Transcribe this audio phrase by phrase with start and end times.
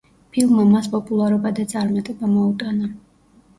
[0.37, 2.93] ფილმმა მას პოპულარობა და წარმატება მოუტანა.